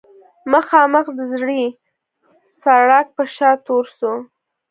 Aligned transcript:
مخامخ 0.51 1.05
د 1.17 1.19
زړې 1.33 1.63
سړک 2.61 3.07
پۀ 3.15 3.23
شا 3.35 3.51
تورسر 3.65 4.15